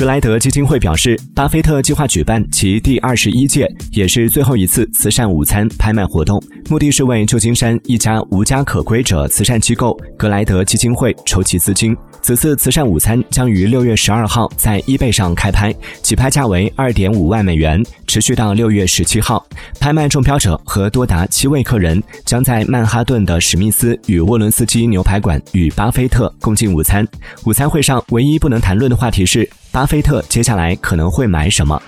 [0.00, 11.94] 格莱德基金会表示，巴菲特计划举办其第二十一届，也是最后一次慈善午餐拍卖活动，目的是为旧金山一家无家可归者慈善机构格莱德基金会筹集资金。
[12.22, 15.70] 此次慈善午餐将于六月十二号在 eBay 上开拍，
[16.02, 19.46] 起拍价为二点五万美元，持续到六月十七号。
[19.78, 27.06] 拍卖中标者和多达七位客人将在曼哈顿的史密斯与沃伦斯基牛排馆与巴菲特共进午餐。
[27.44, 31.80] 午餐会上唯一不能谈论的话题是，巴菲特接下来可能会买什么。